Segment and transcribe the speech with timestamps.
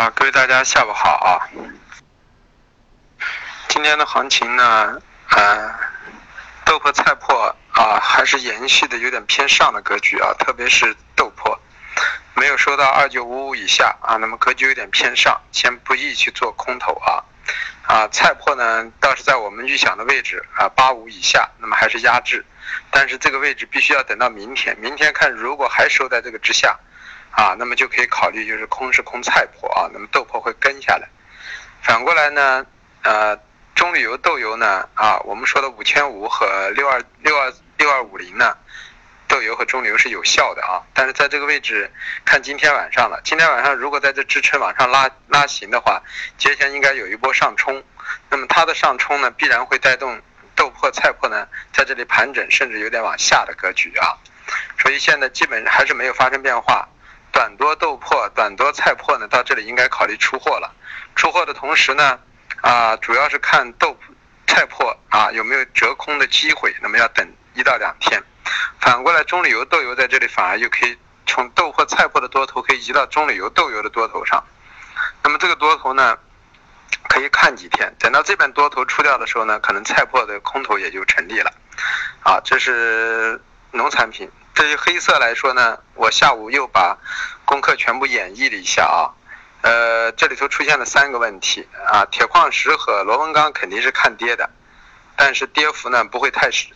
[0.00, 1.28] 啊，各位大家下午好啊！
[3.68, 4.98] 今天的行情呢，
[5.28, 5.74] 呃，
[6.64, 11.54] 豆粕菜粕啊，还是延续的有点偏上的格局啊，特别是豆粕，
[12.32, 17.20] 没有收到二九五五以下啊，那么格局有点偏上，先不宜去做空头啊。
[17.86, 22.42] 啊，菜粕呢倒是在我们预想的位置啊，八五以下，那么还是压制，
[22.90, 26.80] 但是这个位置必须要等到明天，明天看如果还收在这个之下。
[27.30, 31.08] 啊，那么就可以考虑就是空是空菜粕啊，那么豆粕会跟下来。
[31.82, 32.66] 反过来呢，
[33.02, 33.36] 呃，
[33.74, 38.56] 棕榈油豆油呢，啊，我们说的五千五和六二六二六二五零呢，
[39.26, 40.82] 豆油和中铝油是有效的啊。
[40.92, 41.90] 但是在这个位置
[42.24, 46.02] 看今天晚上了，今天晚上如果在这支撑往上拉拉行的话，
[46.36, 47.82] 节前应该有一波上冲。
[48.28, 50.20] 那么它的上冲呢，必然会带动
[50.54, 54.18] 豆粕菜粕呢在这里盘整，甚至有点往下的格局啊。
[54.78, 56.86] 所以现在基本还是没有发生变化。
[57.40, 60.70] 短多豆粕、短多菜粕呢，到这里应该考虑出货了。
[61.16, 62.18] 出货的同时呢，
[62.60, 63.96] 啊，主要是看豆
[64.46, 68.22] 菜粕啊有没有折空的机会，那么要等一到两天。
[68.78, 70.94] 反过来，中铝油豆油在这里反而又可以
[71.26, 74.44] 从豆粕菜粕的多头可以移到中铝油豆油的多头上。
[75.24, 76.18] 那么这个多头呢，
[77.08, 81.50] 可以看几天，等到这边多头出掉的时候呢，可能菜粕的空头也就成立了。
[82.22, 84.30] 啊，这是农产品。
[84.60, 86.98] 对于黑色来说呢，我下午又把
[87.46, 89.08] 功课全部演绎了一下啊，
[89.62, 94.50] 呃，这里头出现了三个问题啊，铁矿石和螺纹钢肯定是看跌的，
[95.16, 96.68] 但是跌幅呢不会太深。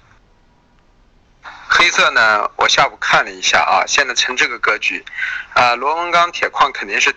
[1.68, 5.04] 黑色呢，我下午看了一下啊，现在成这个格局，
[5.52, 7.14] 啊，螺纹钢、铁矿肯定是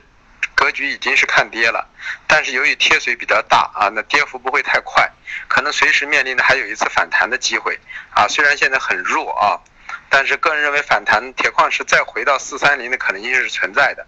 [0.53, 1.87] 格局已经是看跌了，
[2.27, 5.09] 但是由于贴水比较大啊，那跌幅不会太快，
[5.47, 7.79] 可能随时面临的还有一次反弹的机会
[8.13, 9.63] 啊，虽然现在很弱啊。
[10.09, 14.07] 但是个人认为反弹铁矿石再回到四三零的可能性是存在的，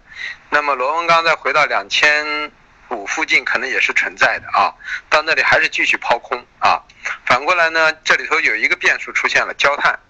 [0.50, 2.50] 那么螺纹钢再回到两千
[2.88, 4.74] 五附近可能也是存在的啊，
[5.08, 6.82] 到那里还是继续抛空啊。
[7.24, 10.00] 反过来呢，这里头有一个变数出现了，焦炭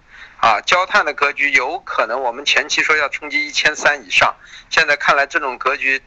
[0.41, 4.35] 啊，焦炭的格局有可能我们前期说要冲击一千三以上，
[4.71, 6.01] 现在看来这种格局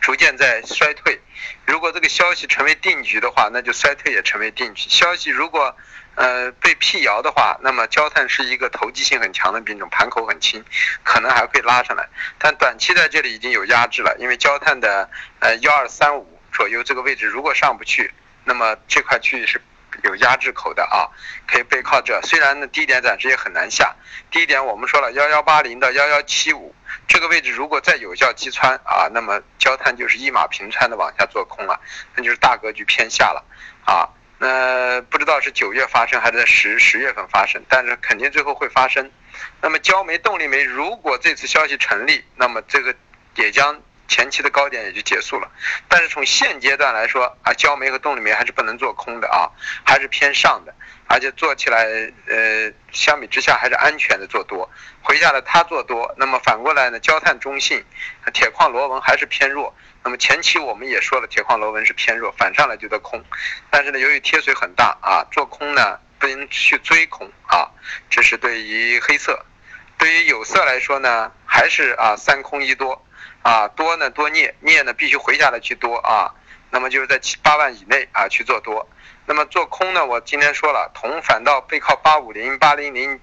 [0.00, 1.20] 逐渐在衰退。
[1.66, 4.88] 如果这个消息成为定局的话，那就衰退也成为定局。
[4.88, 5.76] 消息如果
[6.16, 10.64] 呃，被辟谣的话，那么焦炭是一个投机性很强的品种，盘口很轻，
[11.02, 12.08] 可能还会拉上来。
[12.38, 15.10] 但短期在这里已经有压制了，因为焦炭的
[15.40, 18.12] 呃幺二三五左右这个位置如果上不去，
[18.44, 19.60] 那么这块区域是
[20.04, 21.10] 有压制口的啊，
[21.48, 22.20] 可以背靠这。
[22.22, 23.94] 虽然呢低点暂时也很难下，
[24.30, 26.74] 低点我们说了幺幺八零到幺幺七五
[27.08, 31.80] 这个位置如果再有效击穿啊，那么焦炭就是一马平川的往下做空了，
[32.14, 33.44] 那就是大格局偏下了
[33.84, 34.08] 啊。
[34.44, 39.10] 呃不知道是九月发生还是在十十月份发生，但是肯定最后会发生。
[39.60, 42.94] 那么焦煤、动力煤，如果这次消息成立，那么这个
[43.36, 45.50] 也将前期的高点也就结束了。
[45.88, 49.48] 但是从现阶段来说啊，焦煤和动力煤还是不能做空的啊，
[49.82, 50.74] 还是偏上的，
[51.06, 51.86] 而且做起来
[52.28, 54.70] 呃，相比之下还是安全的做多。
[55.02, 57.82] 回下来它做多，那么反过来呢，焦炭中性，
[58.32, 59.74] 铁矿螺纹还是偏弱。
[60.04, 63.24] 那么前期我们也说了，铁矿螺纹是偏弱，反上来就得空。
[63.70, 67.70] 但是呢，由于贴水很大啊，做空呢不能去追空啊。
[68.10, 69.42] 这是对于黑色，
[69.96, 73.02] 对于有色来说呢，还是啊三空一多
[73.40, 76.30] 啊，多呢多镍，镍呢必须回下来去多啊。
[76.70, 78.86] 那么就是在七八万以内啊去做多。
[79.24, 83.18] 那么做空呢，我今天说了，铜反倒背靠八五零八零零，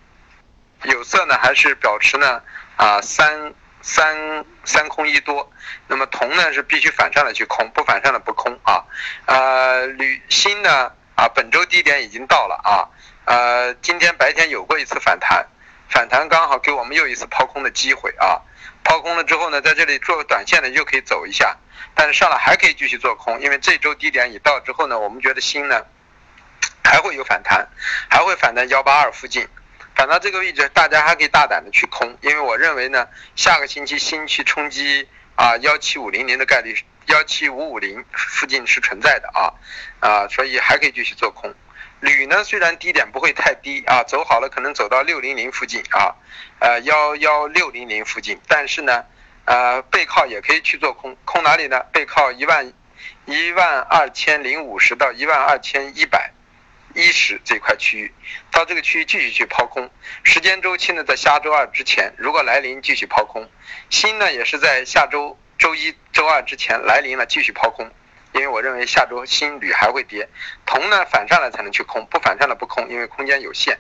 [0.85, 2.41] 有色呢还是保持呢
[2.75, 3.53] 啊三。
[3.81, 5.51] 三三空一多，
[5.87, 8.83] 那么铜呢是必须反上来去空，不反上来不空啊。
[9.25, 12.87] 呃，铝锌呢啊，本周低点已经到了啊。
[13.25, 15.47] 呃，今天白天有过一次反弹，
[15.89, 18.41] 反弹刚好给我们又一次抛空的机会啊。
[18.83, 21.55] 抛空了之后呢，在这里做短线的又可以走一下，
[21.93, 25.85] 但是上来还可以继续做空，因为这周低点已到之后呢，我们觉得锌呢
[26.83, 27.67] 还会有反弹，
[28.09, 29.47] 还会反弹幺八二附近。
[29.95, 36.75] 反到这个位置，大家还可以大胆的去空，因为我认为呢，下个星期新去冲击啊幺七五零零的概率，
[37.07, 39.53] 幺七五五零附近是存在的啊
[39.99, 41.53] 啊，所以还可以继续做空。
[41.99, 46.15] 铝呢，虽然低点不会太低啊，走好了可能走到六零零附近啊，
[46.59, 49.05] 呃幺幺六零零附近，但是呢，
[49.45, 51.79] 呃背靠也可以去做空，空哪里呢？
[51.91, 52.73] 背靠一万
[53.25, 56.31] 一万二千零五十到一万二千一百。
[56.95, 58.13] 一十这块区域，
[58.51, 59.89] 到这个区域继续去抛空，
[60.23, 63.49] 时间周期呢在下周二之前，如果来临继续抛空，
[63.89, 67.91] 锌呢也是在下周周一周二之前来临了继续抛空，
[68.33, 70.27] 因为我认为下周锌铝还会跌，
[70.65, 73.77] 铜呢反上来才能去空，不反上来不空，因为空间有限。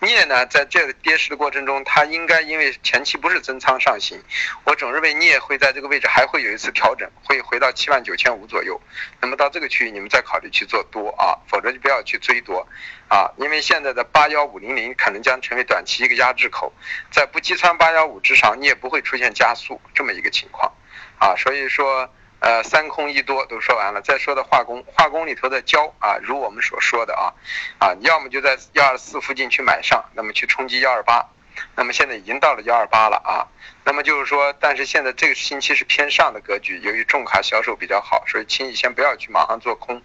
[0.00, 4.18] 镍呢，在这个跌势的过程中，它应该因为前期不是增仓上行，
[4.64, 8.80] 我总认为镍会在这个位置还会有一次调整，会回到七万九千五左右。
[9.20, 12.66] 那么到这个区域，你们再考虑去做多啊，否则就不要去追多
[13.08, 16.72] 啊，因为现在的八幺五零零可能将成为短期一个压制口，
[17.12, 20.72] 在不击穿八幺五之上，你也不会出现加速这么一个情况
[21.18, 22.10] 啊，所以说。
[22.40, 27.32] 呃，三空一多都说完了，再说的化工，化工里头的焦啊，如我们所说的啊，
[27.78, 31.28] 啊，要么就在幺二四附近去买上，那么去冲击幺二八，
[31.76, 33.44] 那么现在已经到了幺二八了啊，
[33.84, 40.00] 那么就是说，但是现在这个星期是偏上的格局，由于重卡销售比较好，所以轻易先不要去马上做空，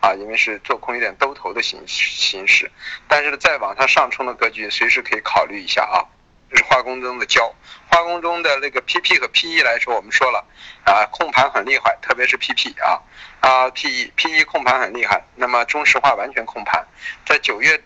[0.00, 2.70] 啊，因为是做空有点兜头的形形式，
[3.08, 6.06] 但是呢，再往上上冲的格局，随时可以考虑一下啊。
[6.50, 7.54] 这是化工中的胶，
[7.88, 10.44] 化工中的那个 PP 和 PE 来说，我们说了
[10.84, 13.00] 啊，控盘很厉害，特别是 PP 啊
[13.40, 15.24] 啊 PE，PE 控盘很厉害。
[15.36, 16.84] 那么中石化完全控盘，
[17.24, 17.80] 在九月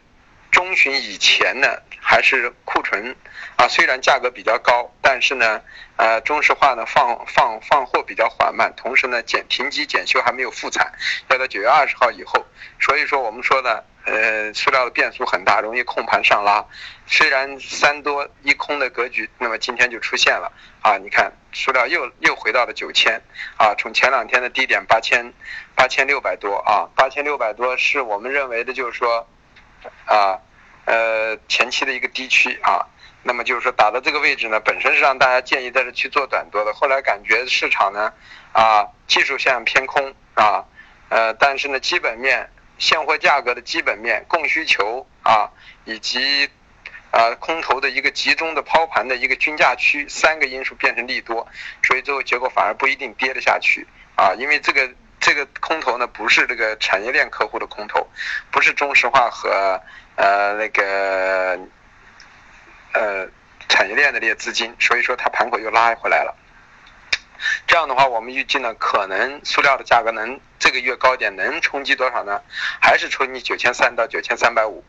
[0.54, 1.66] 中旬以前呢，
[2.00, 3.16] 还是库存
[3.56, 5.60] 啊，虽然价格比较高，但是呢，
[5.96, 10.92] 呃，中石化呢放放放货比较缓慢，同时呢检停机检修还没有复产，
[11.28, 12.46] 要到九月二十号以后。
[12.78, 13.82] 所以说我们说呢。
[14.06, 16.62] 呃，塑料的变数很大，容易控盘上拉。
[17.06, 20.52] 虽然三多一空的格局，那么今天就出现了
[20.82, 20.98] 啊！
[20.98, 23.18] 你看，塑料又又回到了九千
[23.56, 25.32] 啊，从前两天的低点八千
[25.74, 29.26] 八千六百多啊，八千六百多是我们认为的，就是说
[30.06, 30.38] 啊
[30.84, 32.86] 呃前期的一个低区啊。
[33.22, 38.12] 那么就是说打到这个位置呢，本身是让大家建议在这去做短多的，后来感觉市场呢
[38.52, 40.64] 啊技术向偏空啊
[41.08, 42.50] 呃，但是呢基本面。
[42.76, 45.48] 现货价格的基本面、供需求啊，
[45.84, 46.50] 以及
[47.12, 51.46] 啊空头的一个集中的抛盘的一个均价区，三个因素变成利多，
[51.84, 53.86] 所以最后结果反而不一定跌得下去
[54.16, 54.34] 啊。
[54.34, 54.90] 因为这个
[55.24, 58.06] 这个空头呢，不是这个产业链客户的空头，
[58.50, 59.80] 不是中石化和
[60.16, 61.58] 呃那个
[62.92, 63.26] 呃
[63.66, 66.36] 产业链的这些资金，所以说它盘口又拉回来了。
[67.66, 72.42] 这样的话，我们预计呢，可能塑料的价格能这个月高点能冲击多少呢？
[72.78, 74.84] 还是冲击九千三到九千三百五，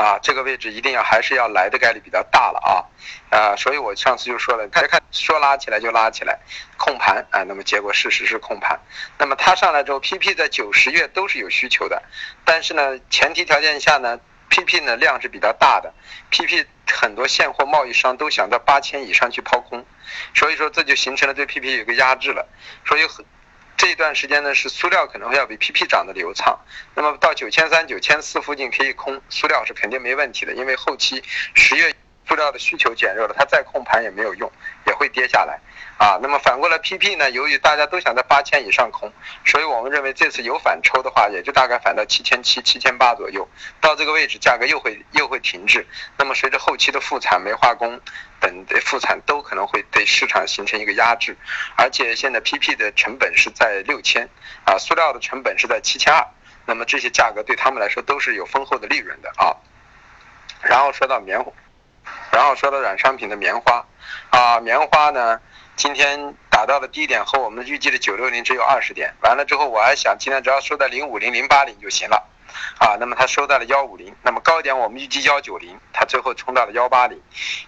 [0.00, 6.38] 啊，这个位置一定要还是要来的概率比较大了啊，啊，所以我上次就说了，大家看说拉起来就拉起来，
[6.78, 8.80] 控盘啊，那么结果事实是控盘，
[9.18, 12.02] 那么它上来之后，PP 在九十月都是有需求的，
[12.46, 14.18] 但是呢，前提条件下呢。
[14.50, 15.94] PP 呢量是比较大的
[16.32, 19.86] ，PP 很多现货贸易商都想到八千以上去抛空，
[20.34, 22.48] 所以说这就形成了对 PP 有个压制了。
[22.84, 23.24] 所以很
[23.80, 26.60] 这一段时间呢是塑料可能会要比 PP 涨的流畅。
[26.94, 31.24] 那么到九千三、九千四附近可以空，塑料是肯定没问题的，因为后期
[31.54, 31.90] 十月
[32.30, 34.48] 塑料的需求减弱了，它再控盘也没有用，
[34.86, 35.58] 也会跌下来。
[35.98, 37.28] 啊，那么反过来，PP 呢？
[37.32, 39.12] 由于大家都想在八千以上空，
[39.44, 43.48] 所以我们认为这次有反抽的话，也就大概反到七千七、七千八左右。
[43.80, 45.84] 到这个位置，价格又会又会停滞。
[46.16, 48.00] 那么随着后期的复产、煤化工
[48.38, 51.36] 等的复产，都可能会对市场形成一个压制。
[51.76, 54.28] 而且现在 PP 的成本是在六千，
[54.64, 56.24] 啊，塑料的成本是在七千二。
[56.64, 59.50] 那么这些价格对他们来说都是有丰厚的利润的啊。
[60.62, 61.50] 然后说到棉花，
[62.30, 63.84] 然后说到软商品的棉花，
[64.30, 65.40] 啊，棉花呢？
[65.76, 72.22] 今天达到的低点和我们预计的九六零只有二十点，完了之后我还想今天只要收在零五零零八零就行了，
[72.78, 77.18] 啊，那么它收在了幺五零，那么高点我们预计幺九零，它最后冲到了幺八零，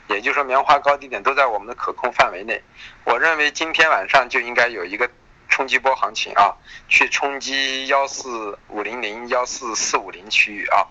[0.09, 2.62] 也就是说棉花高低点都在我们的可控范围内，
[3.05, 5.09] 我认为今天晚上就应该有一个
[5.49, 6.52] 冲击波行情啊，
[6.88, 10.85] 去冲击幺四五零零幺四四五零区域啊，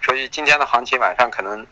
[0.00, 1.66] 所以今天的行情晚上可能。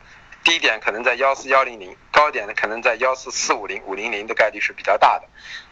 [0.46, 5.24] 低点可能在幺四幺零零，高点呢可能在幺四四五零五零零的概率是比较大的，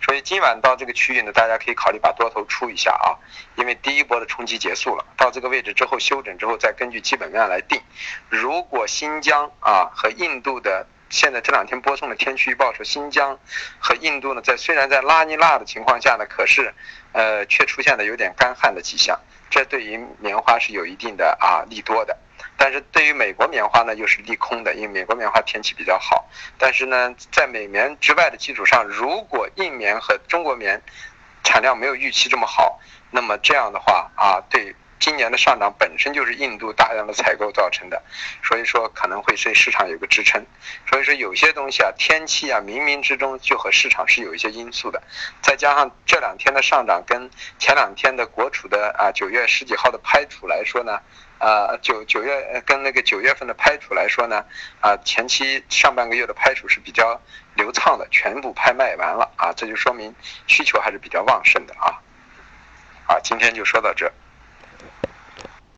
[0.04, 3.14] 所以今晚到这个区域呢，大家可以考虑把多头出一下啊，
[3.54, 7.80] 因为第一波的冲击结束了，到这个位置之后休整之后再根据基本面来定。
[8.28, 13.38] 如果新疆啊和印度的现在这两天播送的天气预报说新疆
[13.78, 16.74] 和印度呢在虽然在拉尼娜的情况下呢，可是
[17.12, 22.18] 呃却出现了有点干旱的迹象，这对于棉花是有一定的啊利多的。
[22.64, 26.26] 但是对于美国棉花呢，又是利空的，因为美国棉花天气比较好。
[26.56, 30.80] 但是呢，在美棉之外的基础上，如果印棉和中国棉
[31.42, 32.80] 产量没有预期这么好，
[33.10, 38.02] 那么这样的话啊，对今年的上涨本身就是印度大量的采购造成的，
[38.42, 40.42] 所以说可能会对市场有个支撑。
[40.88, 45.02] 所以说有些东西啊，天气啊，冥冥之中就和市场是有一些因素的。
[45.42, 47.28] 再加上这两天的上涨跟
[47.58, 50.98] 前两天的国储的啊九月十几号的拍储来说呢。
[51.44, 54.42] 啊，九九月跟那个九月份的拍储来说呢，
[54.80, 57.20] 啊，前期上半个月的拍储是比较
[57.54, 60.14] 流畅的，全部拍卖完了啊，这就说明
[60.46, 62.00] 需求还是比较旺盛的啊。
[63.06, 64.10] 啊，今天就说到这。